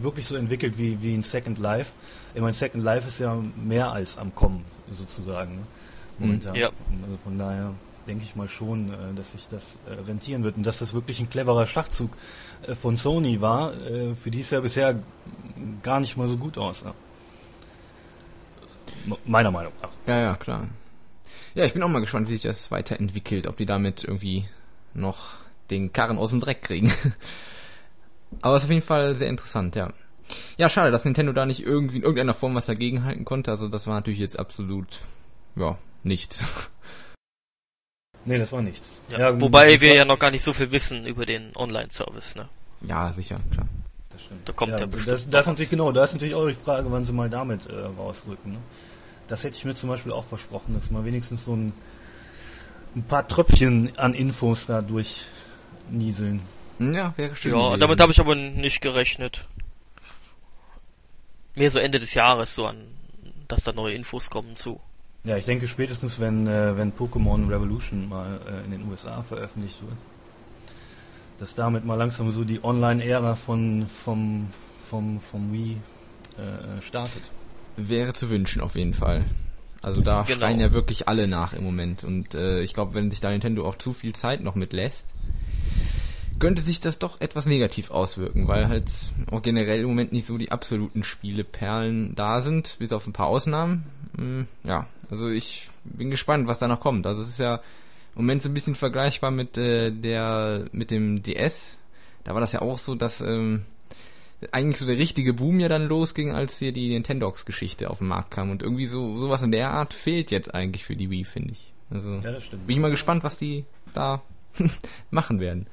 wirklich 0.00 0.26
so 0.26 0.34
entwickelt 0.34 0.76
wie, 0.76 1.00
wie 1.02 1.14
ein 1.14 1.22
Second 1.22 1.58
Life, 1.58 1.92
ich 2.34 2.40
meine, 2.40 2.52
Second 2.54 2.82
Life 2.84 3.06
ist 3.08 3.18
ja 3.18 3.34
mehr 3.56 3.90
als 3.92 4.18
am 4.18 4.34
Kommen, 4.34 4.64
sozusagen, 4.90 5.56
ne? 5.56 5.62
momentan. 6.18 6.54
Ja. 6.54 6.68
Also 7.02 7.18
von 7.24 7.38
daher 7.38 7.72
denke 8.06 8.24
ich 8.24 8.34
mal 8.36 8.48
schon, 8.48 8.92
äh, 8.92 9.14
dass 9.14 9.32
sich 9.32 9.48
das 9.48 9.78
äh, 9.88 9.92
rentieren 9.92 10.42
wird 10.44 10.56
und 10.56 10.64
dass 10.64 10.78
das 10.80 10.94
wirklich 10.94 11.20
ein 11.20 11.30
cleverer 11.30 11.66
Schachzug 11.66 12.10
äh, 12.62 12.74
von 12.74 12.96
Sony 12.96 13.40
war, 13.40 13.72
für 13.72 14.30
die 14.30 14.40
es 14.40 14.50
ja 14.50 14.60
bisher 14.60 14.96
gar 15.82 16.00
nicht 16.00 16.16
mal 16.16 16.26
so 16.26 16.36
gut. 16.36 16.56
M- 16.56 16.76
Meiner 19.24 19.50
Meinung 19.50 19.72
nach. 19.82 19.90
Ja, 20.06 20.20
ja, 20.20 20.36
klar. 20.36 20.68
Ja, 21.54 21.64
ich 21.64 21.72
bin 21.72 21.82
auch 21.82 21.88
mal 21.88 22.00
gespannt, 22.00 22.28
wie 22.28 22.34
sich 22.34 22.42
das 22.42 22.70
weiterentwickelt, 22.70 23.46
ob 23.46 23.56
die 23.56 23.66
damit 23.66 24.04
irgendwie 24.04 24.46
noch 24.94 25.34
den 25.70 25.92
Karren 25.92 26.18
aus 26.18 26.30
dem 26.30 26.40
Dreck 26.40 26.62
kriegen. 26.62 26.92
Aber 28.42 28.56
es 28.56 28.62
ist 28.62 28.66
auf 28.68 28.70
jeden 28.72 28.82
Fall 28.86 29.14
sehr 29.16 29.28
interessant, 29.28 29.76
ja. 29.76 29.92
Ja, 30.56 30.68
schade, 30.68 30.90
dass 30.90 31.04
Nintendo 31.04 31.32
da 31.32 31.46
nicht 31.46 31.62
irgendwie 31.62 31.96
in 31.96 32.02
irgendeiner 32.02 32.34
Form 32.34 32.54
was 32.54 32.66
dagegen 32.66 33.04
halten 33.04 33.24
konnte. 33.24 33.50
Also 33.50 33.68
das 33.68 33.86
war 33.86 33.94
natürlich 33.94 34.20
jetzt 34.20 34.38
absolut, 34.38 35.00
ja, 35.56 35.78
nichts. 36.02 36.42
Nee, 38.26 38.36
das 38.36 38.52
war 38.52 38.60
nichts. 38.60 39.00
Ja, 39.08 39.40
wobei 39.40 39.80
wir 39.80 39.94
ja 39.94 40.04
noch 40.04 40.18
gar 40.18 40.30
nicht 40.30 40.42
so 40.42 40.52
viel 40.52 40.70
wissen 40.72 41.06
über 41.06 41.24
den 41.24 41.56
Online-Service. 41.56 42.36
Ne? 42.36 42.50
Ja, 42.86 43.14
sicher, 43.14 43.36
klar. 43.50 43.66
Das 44.10 44.22
stimmt. 44.22 44.46
Da 44.46 44.52
kommt 44.52 44.72
ja 44.72 44.78
ja 44.80 44.84
bestimmt 44.84 45.10
das, 45.10 45.30
das 45.30 45.46
natürlich 45.46 45.70
genau, 45.70 45.90
da 45.90 46.04
ist 46.04 46.12
natürlich 46.12 46.34
auch 46.34 46.46
die 46.46 46.52
Frage, 46.52 46.92
wann 46.92 47.06
sie 47.06 47.14
mal 47.14 47.30
damit 47.30 47.64
äh, 47.64 47.80
rausrücken. 47.80 48.52
Ne? 48.52 48.58
das 49.30 49.44
hätte 49.44 49.56
ich 49.56 49.64
mir 49.64 49.74
zum 49.74 49.88
Beispiel 49.88 50.12
auch 50.12 50.24
versprochen, 50.24 50.74
dass 50.74 50.90
man 50.90 51.04
wenigstens 51.04 51.44
so 51.44 51.54
ein, 51.54 51.72
ein 52.96 53.02
paar 53.04 53.26
Tröpfchen 53.26 53.92
an 53.96 54.14
Infos 54.14 54.66
da 54.66 54.82
durchnieseln. 54.82 56.40
Ja, 56.78 57.14
wäre 57.16 57.36
schön. 57.36 57.52
Ja, 57.52 57.76
damit 57.76 58.00
habe 58.00 58.10
ich 58.10 58.20
aber 58.20 58.34
nicht 58.34 58.80
gerechnet. 58.80 59.46
Mehr 61.54 61.70
so 61.70 61.78
Ende 61.78 61.98
des 61.98 62.14
Jahres, 62.14 62.54
so 62.54 62.66
an, 62.66 62.78
dass 63.48 63.64
da 63.64 63.72
neue 63.72 63.94
Infos 63.94 64.30
kommen 64.30 64.56
zu. 64.56 64.80
Ja, 65.24 65.36
ich 65.36 65.44
denke 65.44 65.68
spätestens, 65.68 66.18
wenn, 66.20 66.46
äh, 66.46 66.76
wenn 66.76 66.92
Pokémon 66.92 67.48
Revolution 67.50 68.08
mal 68.08 68.40
äh, 68.48 68.64
in 68.64 68.70
den 68.70 68.88
USA 68.88 69.22
veröffentlicht 69.22 69.80
wird, 69.82 69.96
dass 71.38 71.54
damit 71.54 71.84
mal 71.84 71.96
langsam 71.96 72.30
so 72.30 72.44
die 72.44 72.62
Online-Ära 72.64 73.34
von 73.34 73.86
vom, 74.04 74.48
vom, 74.88 75.20
vom 75.20 75.52
Wii 75.52 75.76
äh, 76.38 76.80
startet. 76.80 77.22
Wäre 77.76 78.12
zu 78.14 78.30
wünschen, 78.30 78.62
auf 78.62 78.76
jeden 78.76 78.94
Fall. 78.94 79.24
Also 79.82 80.00
da 80.00 80.22
Genau. 80.22 80.38
schreien 80.40 80.60
ja 80.60 80.72
wirklich 80.72 81.08
alle 81.08 81.26
nach 81.26 81.52
im 81.52 81.64
Moment. 81.64 82.04
Und 82.04 82.34
äh, 82.34 82.60
ich 82.60 82.74
glaube, 82.74 82.94
wenn 82.94 83.10
sich 83.10 83.20
da 83.20 83.30
Nintendo 83.30 83.66
auch 83.66 83.76
zu 83.76 83.92
viel 83.92 84.14
Zeit 84.14 84.42
noch 84.42 84.54
mitlässt, 84.54 85.06
könnte 86.40 86.62
sich 86.62 86.80
das 86.80 86.98
doch 86.98 87.20
etwas 87.20 87.46
negativ 87.46 87.90
auswirken, 87.92 88.48
weil 88.48 88.68
halt 88.68 88.90
auch 89.30 89.42
generell 89.42 89.80
im 89.82 89.88
Moment 89.88 90.12
nicht 90.12 90.26
so 90.26 90.36
die 90.38 90.50
absoluten 90.50 91.04
Spieleperlen 91.04 92.14
da 92.16 92.40
sind, 92.40 92.76
bis 92.80 92.92
auf 92.92 93.06
ein 93.06 93.12
paar 93.12 93.28
Ausnahmen. 93.28 93.84
Hm, 94.16 94.48
ja, 94.64 94.86
also 95.10 95.28
ich 95.28 95.68
bin 95.84 96.10
gespannt, 96.10 96.48
was 96.48 96.58
da 96.58 96.66
noch 96.66 96.80
kommt. 96.80 97.06
Also 97.06 97.22
es 97.22 97.28
ist 97.28 97.38
ja 97.38 97.56
im 98.16 98.22
Moment 98.22 98.42
so 98.42 98.48
ein 98.48 98.54
bisschen 98.54 98.74
vergleichbar 98.74 99.30
mit 99.30 99.56
äh, 99.56 99.92
der 99.92 100.66
mit 100.72 100.90
dem 100.90 101.22
DS. 101.22 101.78
Da 102.24 102.34
war 102.34 102.40
das 102.40 102.52
ja 102.52 102.60
auch 102.62 102.78
so, 102.78 102.94
dass 102.94 103.20
ähm, 103.20 103.62
eigentlich 104.52 104.78
so 104.78 104.86
der 104.86 104.98
richtige 104.98 105.32
Boom 105.34 105.60
ja 105.60 105.68
dann 105.68 105.86
losging, 105.86 106.32
als 106.32 106.58
hier 106.58 106.72
die 106.72 106.88
Nintendox-Geschichte 106.88 107.90
auf 107.90 107.98
den 107.98 108.08
Markt 108.08 108.30
kam. 108.30 108.50
Und 108.50 108.62
irgendwie 108.62 108.86
so 108.86 109.18
sowas 109.18 109.42
in 109.42 109.52
der 109.52 109.70
Art 109.70 109.94
fehlt 109.94 110.30
jetzt 110.30 110.54
eigentlich 110.54 110.84
für 110.84 110.96
die 110.96 111.10
Wii, 111.10 111.24
finde 111.24 111.52
ich. 111.52 111.72
Also 111.90 112.14
Ja, 112.16 112.32
das 112.32 112.44
stimmt. 112.44 112.66
bin 112.66 112.76
ich 112.76 112.82
mal 112.82 112.90
gespannt, 112.90 113.24
was 113.24 113.36
die 113.38 113.64
da 113.94 114.22
machen 115.10 115.40
werden. 115.40 115.66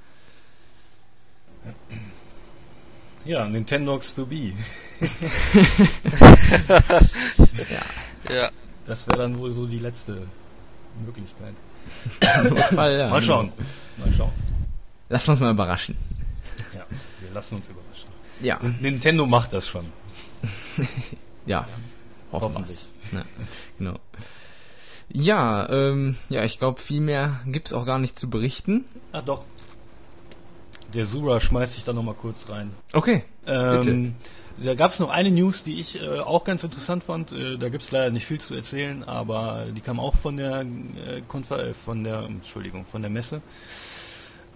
Ja, 3.25 3.47
Nintendox 3.47 4.11
für 4.11 4.29
Wii. 4.29 4.55
Ja. 8.29 8.51
Das 8.85 9.07
wäre 9.07 9.19
dann 9.19 9.37
wohl 9.37 9.51
so 9.51 9.65
die 9.65 9.79
letzte 9.79 10.27
Möglichkeit. 11.05 11.53
Notfall, 12.49 12.97
ja, 12.97 13.09
Mal 13.09 13.21
schauen. 13.21 13.51
Mal 13.97 14.13
schauen. 14.13 14.31
Lass 15.09 15.27
uns 15.27 15.39
mal 15.39 15.51
überraschen. 15.51 15.95
Ja, 16.73 16.85
wir 17.21 17.31
lassen 17.33 17.55
uns 17.55 17.69
überraschen. 17.69 18.07
Ja, 18.41 18.59
Nintendo 18.81 19.25
macht 19.25 19.53
das 19.53 19.67
schon. 19.67 19.85
ja. 21.45 21.67
Hoffen 22.31 22.53
Hoffentlich. 22.53 22.87
Ja, 23.13 23.23
genau. 23.77 23.99
Ja, 25.09 25.69
ähm, 25.69 26.17
ja, 26.29 26.43
ich 26.43 26.59
glaube, 26.59 26.81
viel 26.81 26.99
mehr 26.99 27.39
gibt's 27.45 27.71
auch 27.71 27.85
gar 27.85 27.99
nicht 27.99 28.19
zu 28.19 28.29
berichten. 28.29 28.85
Ah, 29.13 29.21
doch. 29.21 29.45
Der 30.93 31.05
Sura 31.05 31.39
schmeißt 31.39 31.73
sich 31.73 31.83
da 31.83 31.93
nochmal 31.93 32.15
kurz 32.15 32.49
rein. 32.49 32.71
Okay. 32.93 33.23
Ähm, 33.45 34.15
da 34.63 34.73
gab 34.73 34.91
es 34.91 34.99
noch 34.99 35.09
eine 35.09 35.31
News, 35.31 35.63
die 35.63 35.79
ich 35.79 36.01
äh, 36.01 36.19
auch 36.19 36.43
ganz 36.43 36.63
interessant 36.63 37.03
fand. 37.03 37.31
Äh, 37.31 37.57
da 37.57 37.69
gibt 37.69 37.83
es 37.83 37.91
leider 37.91 38.09
nicht 38.09 38.25
viel 38.25 38.39
zu 38.39 38.55
erzählen, 38.55 39.03
aber 39.03 39.67
die 39.75 39.81
kam 39.81 39.99
auch 39.99 40.15
von 40.15 40.37
der 40.37 40.61
äh, 40.61 41.21
Konfer 41.27 41.67
äh, 41.67 41.73
von 41.73 42.03
der 42.03 42.23
Entschuldigung 42.23 42.85
von 42.85 43.01
der 43.01 43.11
Messe. 43.11 43.41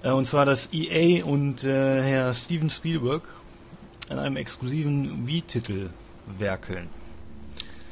Äh, 0.03 0.11
und 0.11 0.25
zwar, 0.25 0.45
dass 0.45 0.69
EA 0.73 1.23
und 1.23 1.63
äh, 1.63 2.01
Herr 2.03 2.33
Steven 2.33 2.69
Spielberg 2.69 3.23
an 4.09 4.19
einem 4.19 4.37
exklusiven 4.37 5.27
Wii-Titel 5.27 5.89
werkeln. 6.37 6.89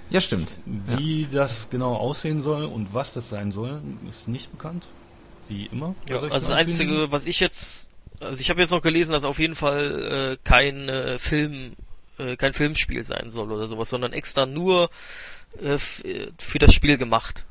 Ja, 0.09 0.21
stimmt. 0.21 0.49
Wie 0.65 1.27
das 1.31 1.69
genau 1.69 1.95
aussehen 1.95 2.41
soll 2.41 2.65
und 2.65 2.93
was 2.93 3.13
das 3.13 3.29
sein 3.29 3.51
soll, 3.51 3.81
ist 4.09 4.27
nicht 4.27 4.51
bekannt. 4.51 4.87
Wie 5.47 5.67
immer. 5.67 5.95
Ja, 6.09 6.15
also 6.15 6.29
das. 6.29 6.51
Einzige, 6.51 7.11
was 7.11 7.25
ich 7.25 7.39
jetzt, 7.39 7.91
also 8.19 8.39
ich 8.41 8.49
habe 8.49 8.61
jetzt 8.61 8.71
noch 8.71 8.81
gelesen, 8.81 9.11
dass 9.11 9.23
auf 9.23 9.39
jeden 9.39 9.55
Fall 9.55 10.33
äh, 10.33 10.37
kein 10.43 10.89
äh, 10.89 11.17
Film, 11.17 11.73
äh, 12.17 12.35
kein 12.35 12.53
Filmspiel 12.53 13.03
sein 13.03 13.29
soll 13.31 13.51
oder 13.51 13.67
sowas, 13.67 13.89
sondern 13.89 14.13
extra 14.13 14.45
nur 14.45 14.89
äh, 15.61 15.77
für 15.77 16.59
das 16.59 16.73
Spiel 16.73 16.97
gemacht, 16.97 17.45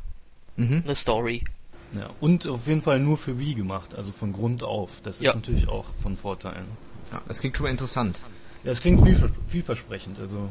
Mhm. 0.56 0.82
eine 0.84 0.94
Story. 0.94 1.44
Ja, 1.94 2.10
und 2.20 2.46
auf 2.46 2.66
jeden 2.66 2.82
Fall 2.82 2.98
nur 3.00 3.16
für 3.16 3.38
Wii 3.38 3.54
gemacht, 3.54 3.94
also 3.94 4.12
von 4.12 4.32
Grund 4.32 4.62
auf. 4.62 5.00
Das 5.04 5.16
ist 5.16 5.22
Ja. 5.22 5.34
natürlich 5.34 5.68
auch 5.68 5.86
von 6.02 6.16
Vorteil. 6.18 6.52
ne? 6.60 6.66
Ja, 7.12 7.22
das 7.28 7.40
klingt 7.40 7.56
schon 7.56 7.64
mal 7.64 7.70
interessant. 7.70 8.20
Ja, 8.64 8.72
es 8.72 8.80
klingt 8.80 9.02
viel, 9.02 9.32
vielversprechend. 9.48 10.18
Also 10.20 10.48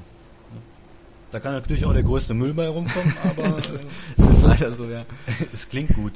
da 1.31 1.39
kann 1.41 1.51
natürlich 1.51 1.85
auch 1.85 1.93
der 1.93 2.03
größte 2.03 2.33
Müll 2.33 2.53
bei 2.53 2.67
rumkommen, 2.69 3.13
aber 3.23 3.57
äh, 3.57 3.61
Das 4.15 4.29
ist 4.37 4.41
leider 4.43 4.73
so, 4.73 4.85
ja. 4.89 5.05
es 5.53 5.67
klingt 5.69 5.93
gut. 5.93 6.13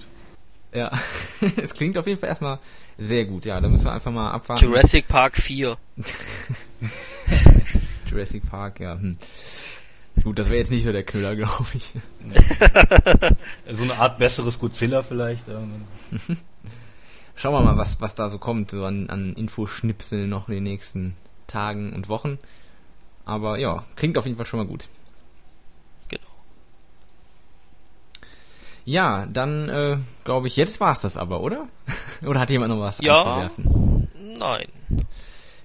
Ja, 0.74 0.92
es 1.62 1.74
klingt 1.74 1.98
auf 1.98 2.08
jeden 2.08 2.20
Fall 2.20 2.30
erstmal 2.30 2.60
sehr 2.98 3.26
gut. 3.26 3.46
Ja, 3.46 3.60
da 3.60 3.68
müssen 3.68 3.86
wir 3.86 3.92
einfach 3.92 4.12
mal 4.12 4.32
abwarten. 4.32 4.64
Jurassic 4.64 5.08
Park 5.08 5.36
4. 5.36 5.78
Jurassic 8.10 8.50
Park, 8.50 8.80
ja. 8.80 8.94
Hm. 8.94 9.18
Gut, 10.24 10.40
das 10.40 10.50
wäre 10.50 10.60
jetzt 10.60 10.72
nicht 10.72 10.84
so 10.84 10.92
der 10.92 11.04
Knüller, 11.04 11.36
glaube 11.36 11.66
ich. 11.74 11.94
So 13.72 13.84
eine 13.84 13.98
Art 13.98 14.18
besseres 14.18 14.60
Godzilla 14.60 15.02
vielleicht. 15.02 15.46
Schauen 17.36 17.54
wir 17.54 17.62
mal, 17.62 17.78
was, 17.78 18.00
was 18.02 18.16
da 18.16 18.30
so 18.30 18.38
kommt, 18.38 18.72
so 18.72 18.84
an, 18.84 19.10
an 19.10 19.34
Infoschnipseln 19.34 20.30
noch 20.30 20.48
in 20.48 20.56
den 20.56 20.64
nächsten 20.64 21.16
Tagen 21.48 21.94
und 21.94 22.08
Wochen. 22.08 22.38
Aber 23.26 23.58
ja, 23.58 23.84
klingt 23.96 24.18
auf 24.18 24.26
jeden 24.26 24.38
Fall 24.38 24.46
schon 24.46 24.60
mal 24.60 24.68
gut. 24.68 24.90
Ja, 28.86 29.28
dann 29.32 29.70
äh, 29.70 29.98
glaube 30.24 30.48
ich, 30.48 30.56
jetzt 30.56 30.80
war's 30.80 31.02
das 31.02 31.18
aber, 31.18 31.42
oder? 31.42 31.68
oder 32.26 32.40
hat 32.40 32.50
jemand 32.50 32.72
noch 32.74 32.80
was 32.82 33.00
Ja. 33.02 33.18
einzuwerfen? 33.18 34.08
Nein. 34.38 34.68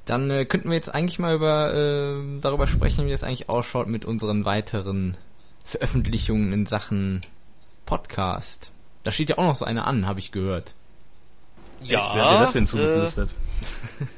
Dann 0.05 0.31
äh, 0.31 0.45
könnten 0.45 0.69
wir 0.69 0.77
jetzt 0.77 0.95
eigentlich 0.95 1.19
mal 1.19 1.35
über 1.35 1.73
äh, 1.75 2.41
darüber 2.41 2.67
sprechen, 2.67 3.07
wie 3.07 3.11
das 3.11 3.25
eigentlich 3.25 3.49
ausschaut 3.49 3.89
mit 3.89 4.05
unseren 4.05 4.45
weiteren 4.45 5.17
Veröffentlichungen 5.65 6.53
in 6.53 6.67
Sachen 6.67 7.21
Podcast. 7.87 8.73
Da 9.03 9.11
steht 9.11 9.31
ja 9.31 9.39
auch 9.39 9.45
noch 9.45 9.57
so 9.57 9.65
eine 9.65 9.85
an, 9.85 10.07
habe 10.07 10.19
ich 10.21 10.31
gehört. 10.33 10.75
Ja. 11.83 11.99
echt, 12.01 12.15
wer 12.15 12.25
hat 12.25 12.33
dir 12.35 12.39
das 12.41 12.53
denn 12.53 12.65
äh, 12.65 12.67
zugeflüstert? 12.67 13.31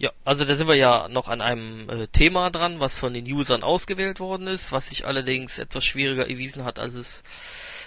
Ja, 0.00 0.12
also 0.24 0.46
da 0.46 0.54
sind 0.54 0.66
wir 0.66 0.76
ja 0.76 1.08
noch 1.08 1.28
an 1.28 1.42
einem 1.42 1.90
äh, 1.90 2.06
Thema 2.06 2.48
dran, 2.48 2.80
was 2.80 2.98
von 2.98 3.12
den 3.12 3.30
Usern 3.30 3.62
ausgewählt 3.62 4.18
worden 4.18 4.46
ist, 4.46 4.72
was 4.72 4.88
sich 4.88 5.06
allerdings 5.06 5.58
etwas 5.58 5.84
schwieriger 5.84 6.26
erwiesen 6.26 6.64
hat, 6.64 6.78
als 6.78 6.94
es 6.94 7.22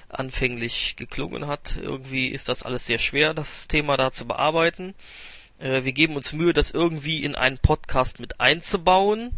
anfänglich 0.10 0.96
geklungen 0.96 1.48
hat. 1.48 1.76
Irgendwie 1.82 2.28
ist 2.28 2.50
das 2.50 2.62
alles 2.62 2.86
sehr 2.86 3.00
schwer, 3.00 3.34
das 3.34 3.68
Thema 3.68 3.98
da 3.98 4.12
zu 4.12 4.28
bearbeiten. 4.28 4.94
Äh, 5.58 5.86
wir 5.86 5.92
geben 5.92 6.16
uns 6.16 6.34
Mühe, 6.34 6.54
das 6.54 6.70
irgendwie 6.70 7.24
in 7.24 7.34
einen 7.34 7.58
Podcast 7.58 8.20
mit 8.20 8.40
einzubauen. 8.40 9.32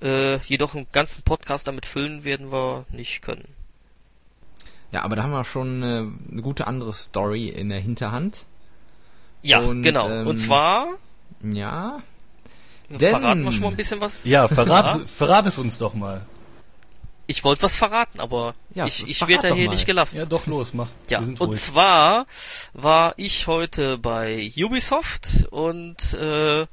Äh, 0.00 0.36
jedoch 0.42 0.76
einen 0.76 0.86
ganzen 0.92 1.24
Podcast 1.24 1.66
damit 1.66 1.86
füllen 1.86 2.22
werden 2.22 2.52
wir 2.52 2.86
nicht 2.92 3.22
können. 3.22 3.48
Ja, 4.92 5.02
aber 5.02 5.16
da 5.16 5.24
haben 5.24 5.32
wir 5.32 5.44
schon 5.44 5.82
äh, 5.82 5.86
eine 6.30 6.42
gute 6.42 6.68
andere 6.68 6.92
Story 6.92 7.48
in 7.48 7.68
der 7.68 7.80
Hinterhand. 7.80 8.46
Ja, 9.42 9.58
Und, 9.58 9.82
genau. 9.82 10.08
ähm, 10.08 10.28
Und 10.28 10.36
zwar 10.36 10.86
Ja, 11.42 12.00
Denn- 12.98 13.10
verraten 13.10 13.44
wir 13.44 13.52
schon 13.52 13.62
mal 13.62 13.68
ein 13.70 13.76
bisschen 13.76 14.00
was. 14.00 14.24
Ja, 14.24 14.48
verrat, 14.48 14.98
Ja. 14.98 15.06
verrat 15.06 15.46
es 15.46 15.58
uns 15.58 15.78
doch 15.78 15.94
mal. 15.94 16.22
Ich 17.28 17.44
wollte 17.44 17.62
was 17.62 17.76
verraten, 17.76 18.18
aber 18.20 18.54
Ja, 18.74 18.84
ich, 18.84 19.06
ich 19.08 19.26
werde 19.28 19.48
da 19.48 19.54
hier 19.54 19.66
mal. 19.66 19.72
nicht 19.74 19.86
gelassen. 19.86 20.18
Ja, 20.18 20.26
doch, 20.26 20.46
los, 20.46 20.74
mach. 20.74 20.88
Ja, 21.08 21.20
und 21.20 21.40
ruhig. 21.40 21.58
zwar 21.60 22.26
war 22.74 23.14
ich 23.16 23.46
heute 23.46 23.96
bei 23.96 24.52
Ubisoft 24.56 25.46
und 25.50 26.14
äh, 26.14 26.66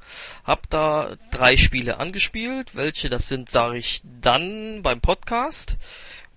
habe 0.43 0.61
da 0.69 1.11
drei 1.31 1.55
Spiele 1.55 1.99
angespielt. 1.99 2.75
Welche 2.75 3.09
das 3.09 3.27
sind, 3.27 3.49
sage 3.49 3.77
ich 3.77 4.01
dann 4.03 4.81
beim 4.81 5.01
Podcast. 5.01 5.77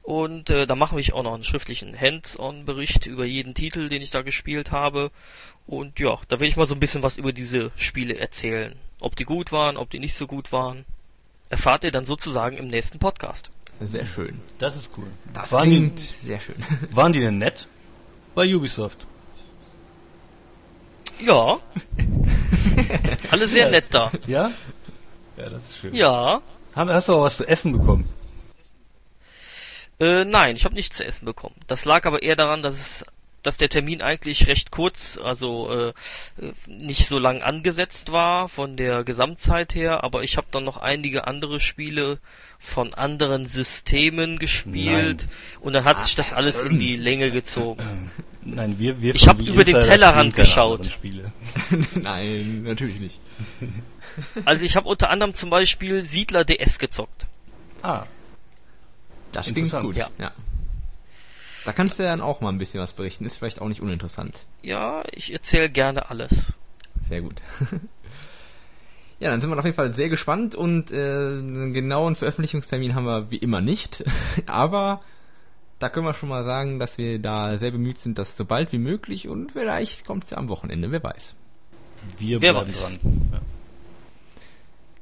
Und 0.03 0.51
äh, 0.51 0.67
da 0.67 0.75
machen 0.75 0.99
wir 0.99 1.15
auch 1.15 1.23
noch 1.23 1.35
einen 1.35 1.45
schriftlichen 1.45 1.99
Hands-on-Bericht 1.99 3.07
über 3.07 3.25
jeden 3.25 3.55
Titel, 3.55 3.89
den 3.89 4.03
ich 4.03 4.11
da 4.11 4.23
gespielt 4.23 4.73
habe. 4.73 5.11
Und 5.67 6.01
ja, 6.01 6.19
da 6.29 6.41
will 6.41 6.49
ich 6.49 6.57
mal 6.57 6.67
so 6.67 6.75
ein 6.75 6.81
bisschen 6.81 7.03
was 7.05 7.19
über 7.19 7.33
diese 7.33 7.71
Spiele 7.77 8.19
erzählen. 8.19 8.75
Ob 9.01 9.15
die 9.15 9.25
gut 9.25 9.53
waren, 9.53 9.77
ob 9.77 9.91
die 9.91 10.01
nicht 10.01 10.15
so 10.17 10.27
gut 10.27 10.51
waren. 10.51 10.85
Erfahrt 11.51 11.85
ihr 11.85 11.93
dann 11.93 12.05
sozusagen 12.05 12.57
im 12.57 12.67
nächsten 12.69 12.99
Podcast. 12.99 13.51
sehr 13.81 14.07
schön. 14.07 14.41
Das 14.59 14.75
ist 14.75 14.91
cool. 14.97 15.07
Das 15.35 15.53
waren, 15.53 15.69
klingt 15.69 16.01
die, 16.01 16.27
sehr 16.27 16.41
schön. 16.41 16.57
waren 16.91 17.13
die 17.13 17.21
denn 17.21 17.39
nett? 17.39 17.69
Bei 18.35 18.53
Ubisoft. 18.53 19.07
Ja. 21.21 21.59
Alle 23.31 23.47
sehr 23.47 23.71
nett 23.71 23.85
da. 23.91 24.11
Ja? 24.27 24.51
Ja, 25.37 25.49
das 25.51 25.67
ist 25.71 25.77
schön. 25.79 25.95
Ja. 25.95 26.43
Haben- 26.75 26.91
Hast 26.91 27.09
du 27.09 27.15
auch 27.15 27.23
was 27.23 27.37
zu 27.37 27.47
essen 27.47 27.73
bekommen? 27.73 28.09
Äh, 30.03 30.25
nein, 30.25 30.57
ich 30.57 30.65
habe 30.65 30.75
nichts 30.75 30.97
zu 30.97 31.05
essen 31.05 31.25
bekommen. 31.27 31.55
Das 31.69 31.85
lag 31.85 32.05
aber 32.07 32.23
eher 32.23 32.35
daran, 32.35 32.63
dass 32.63 32.75
es 32.75 33.07
dass 33.43 33.59
der 33.59 33.69
Termin 33.69 34.03
eigentlich 34.03 34.47
recht 34.47 34.71
kurz, 34.71 35.19
also 35.23 35.69
äh, 35.71 35.93
nicht 36.69 37.09
so 37.09 37.19
lang 37.19 37.43
angesetzt 37.43 38.13
war 38.13 38.49
von 38.49 38.77
der 38.77 39.03
Gesamtzeit 39.03 39.75
her, 39.75 40.05
aber 40.05 40.23
ich 40.23 40.37
habe 40.37 40.47
dann 40.53 40.63
noch 40.63 40.77
einige 40.77 41.27
andere 41.27 41.59
Spiele 41.59 42.19
von 42.61 42.95
anderen 42.95 43.47
Systemen 43.47 44.39
gespielt 44.39 45.27
Nein. 45.27 45.61
und 45.61 45.73
dann 45.73 45.85
hat 45.85 46.05
sich 46.07 46.15
das 46.15 46.33
alles 46.33 46.63
in 46.63 46.79
die 46.79 46.97
Länge 46.97 47.33
gezogen. 47.33 47.83
Ähm, 47.83 48.11
Nein, 48.45 48.79
wir, 48.79 49.03
wir 49.03 49.15
Ich 49.15 49.27
hab 49.27 49.39
von 49.39 49.47
über 49.47 49.65
den 49.65 49.81
Tellerrand 49.81 50.37
geschaut. 50.37 51.01
Nein, 51.95 52.63
natürlich 52.63 53.01
nicht. 53.01 53.21
Also 54.45 54.67
ich 54.67 54.77
habe 54.77 54.87
unter 54.91 55.09
anderem 55.09 55.33
zum 55.33 55.49
Beispiel 55.49 56.03
Siedler 56.03 56.45
DS 56.45 56.79
gezockt. 56.79 57.27
Ah, 57.81 58.05
Das 59.33 59.53
klingt 59.53 59.71
gut. 59.81 59.97
ja. 59.97 60.09
ja. 60.19 60.33
Da 61.65 61.73
kannst 61.73 61.99
du 61.99 62.03
dann 62.03 62.21
auch 62.21 62.41
mal 62.41 62.49
ein 62.49 62.59
bisschen 62.59 62.81
was 62.81 62.93
berichten. 62.93 63.25
Ist 63.25 63.37
vielleicht 63.39 63.61
auch 63.61 63.69
nicht 63.69 63.81
uninteressant. 63.81 64.47
Ja, 64.63 65.05
ich 65.13 65.33
erzähle 65.33 65.71
gerne 65.71 66.11
alles. 66.11 66.55
Sehr 67.09 67.21
gut. 67.23 67.41
ja, 69.21 69.31
dann 69.31 69.41
sind 69.41 69.51
wir 69.51 69.59
auf 69.59 69.65
jeden 69.65 69.77
Fall 69.77 69.95
sehr 69.95 70.09
gespannt 70.09 70.55
und 70.55 70.91
äh, 70.91 70.97
einen 70.97 71.73
genauen 71.73 72.17
Veröffentlichungstermin 72.17 72.95
haben 72.95 73.07
wir 73.07 73.31
wie 73.31 73.37
immer 73.37 73.61
nicht. 73.61 74.05
Aber 74.47 75.01
da 75.79 75.89
können 75.89 76.07
wir 76.07 76.15
schon 76.15 76.29
mal 76.29 76.45
sagen, 76.45 76.79
dass 76.79 76.99
wir 76.99 77.19
da 77.21 77.59
sehr 77.59 77.71
bemüht 77.71 77.99
sind, 77.99 78.19
das 78.19 78.37
so 78.37 78.45
bald 78.45 78.73
wie 78.73 78.79
möglich 78.79 79.29
und 79.29 79.53
vielleicht 79.53 80.05
kommt 80.07 80.25
es 80.25 80.31
ja 80.31 80.39
am 80.39 80.49
Wochenende, 80.49 80.91
wer 80.91 81.03
weiß. 81.03 81.35
wir 82.19 82.41
Wer 82.43 82.53
bleiben 82.53 82.69
weiß. 82.71 83.01
dran. 83.01 83.31
Ja. 83.33 83.41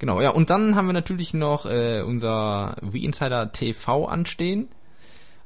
Genau, 0.00 0.22
ja, 0.22 0.30
und 0.30 0.48
dann 0.48 0.76
haben 0.76 0.86
wir 0.86 0.94
natürlich 0.94 1.34
noch 1.34 1.66
äh, 1.66 2.00
unser 2.00 2.74
Wii-Insider 2.80 3.52
TV 3.52 4.06
anstehen. 4.06 4.70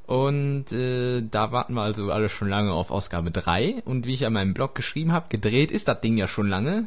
Und 0.06 0.70
äh, 0.70 1.23
da 1.28 1.50
warten 1.50 1.75
wir 1.75 1.82
also 1.82 2.12
alle 2.12 2.28
schon 2.28 2.49
lange 2.50 2.73
auf 2.73 2.92
Ausgabe 2.92 3.32
3. 3.32 3.82
Und 3.84 4.06
wie 4.06 4.14
ich 4.14 4.25
an 4.25 4.32
meinem 4.32 4.54
Blog 4.54 4.76
geschrieben 4.76 5.12
habe, 5.12 5.28
gedreht 5.28 5.73
ist 5.73 5.88
das 5.88 6.00
Ding 6.02 6.16
ja 6.16 6.28
schon 6.28 6.49
lange, 6.49 6.87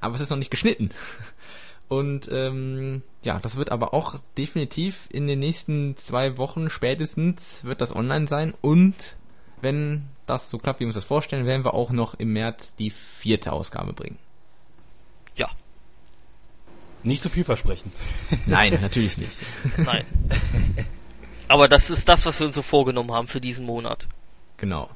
aber 0.00 0.14
es 0.14 0.20
ist 0.20 0.30
noch 0.30 0.36
nicht 0.36 0.52
geschnitten. 0.52 0.90
Und 1.88 2.28
ähm, 2.30 3.02
ja, 3.24 3.40
das 3.40 3.56
wird 3.56 3.72
aber 3.72 3.92
auch 3.92 4.14
definitiv 4.38 5.08
in 5.10 5.26
den 5.26 5.40
nächsten 5.40 5.96
zwei 5.96 6.38
Wochen 6.38 6.70
spätestens 6.70 7.64
wird 7.64 7.80
das 7.80 7.94
online 7.94 8.28
sein. 8.28 8.54
Und 8.60 9.16
wenn 9.60 10.04
das 10.26 10.50
so 10.50 10.58
klappt, 10.58 10.78
wie 10.78 10.84
wir 10.84 10.88
uns 10.88 10.94
das 10.94 11.04
vorstellen, 11.04 11.46
werden 11.46 11.64
wir 11.64 11.74
auch 11.74 11.90
noch 11.90 12.14
im 12.14 12.32
März 12.32 12.76
die 12.76 12.90
vierte 12.90 13.52
Ausgabe 13.52 13.92
bringen. 13.92 14.18
Nicht 17.02 17.22
zu 17.22 17.28
viel 17.28 17.44
versprechen. 17.44 17.92
Nein, 18.46 18.78
natürlich 18.80 19.18
nicht. 19.18 19.32
nein. 19.76 20.04
Aber 21.48 21.68
das 21.68 21.90
ist 21.90 22.08
das, 22.08 22.26
was 22.26 22.40
wir 22.40 22.46
uns 22.46 22.54
so 22.54 22.62
vorgenommen 22.62 23.12
haben 23.12 23.28
für 23.28 23.40
diesen 23.40 23.66
Monat. 23.66 24.06
Genau. 24.56 24.88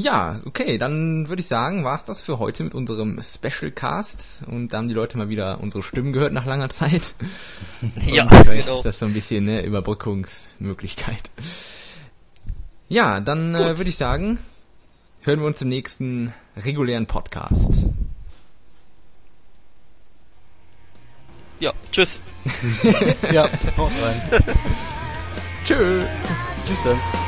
Ja, 0.00 0.40
okay, 0.44 0.78
dann 0.78 1.28
würde 1.28 1.40
ich 1.40 1.48
sagen, 1.48 1.82
war's 1.82 2.04
das 2.04 2.22
für 2.22 2.38
heute 2.38 2.62
mit 2.62 2.72
unserem 2.72 3.20
Special 3.20 3.72
Cast 3.72 4.44
und 4.46 4.68
da 4.68 4.78
haben 4.78 4.86
die 4.86 4.94
Leute 4.94 5.18
mal 5.18 5.28
wieder 5.28 5.60
unsere 5.60 5.82
Stimmen 5.82 6.12
gehört 6.12 6.32
nach 6.32 6.46
langer 6.46 6.68
Zeit. 6.68 7.14
Ja, 8.06 8.28
vielleicht 8.28 8.66
genau. 8.66 8.78
ist 8.78 8.84
das 8.84 8.98
so 9.00 9.06
ein 9.06 9.12
bisschen 9.12 9.48
eine 9.48 9.64
Überbrückungsmöglichkeit. 9.64 11.30
Ja, 12.88 13.20
dann 13.20 13.54
äh, 13.54 13.76
würde 13.76 13.90
ich 13.90 13.96
sagen, 13.96 14.38
hören 15.22 15.40
wir 15.40 15.46
uns 15.46 15.62
im 15.62 15.68
nächsten 15.68 16.32
regulären 16.56 17.06
Podcast. 17.06 17.86
Ja, 21.60 21.72
tschüss. 21.90 22.20
ja, 23.32 23.48
haut 23.76 23.90
rein. 24.02 24.42
Tschö. 25.64 26.04
Tschüss 26.66 26.82
dann. 26.84 27.27